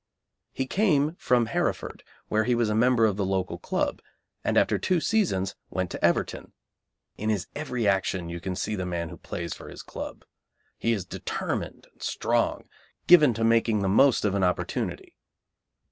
He 0.51 0.65
came 0.65 1.13
from 1.19 1.45
Hereford, 1.45 2.03
where 2.27 2.45
he 2.45 2.55
was 2.55 2.71
a 2.71 2.73
member 2.75 3.05
of 3.05 3.17
the 3.17 3.23
local 3.23 3.59
club, 3.59 4.01
and 4.43 4.57
after 4.57 4.79
two 4.79 4.99
seasons 4.99 5.53
went 5.69 5.91
to 5.91 6.03
Everton. 6.03 6.53
In 7.17 7.29
his 7.29 7.45
every 7.53 7.87
action 7.87 8.27
you 8.27 8.39
can 8.39 8.55
see 8.55 8.73
the 8.73 8.83
man 8.87 9.09
who 9.09 9.17
plays 9.17 9.53
for 9.53 9.69
his 9.69 9.83
club. 9.83 10.25
He 10.79 10.91
is 10.91 11.05
determined 11.05 11.85
and 11.93 12.01
strong, 12.01 12.67
given 13.05 13.35
to 13.35 13.43
making 13.43 13.81
the 13.83 13.87
most 13.89 14.25
of 14.25 14.33
an 14.33 14.43
opportunity. 14.43 15.13